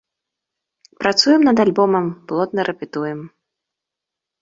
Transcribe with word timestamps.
Працуем 1.03 1.45
над 1.49 1.57
альбомам, 1.65 2.05
плотна 2.33 2.61
рэпетуем. 2.73 3.19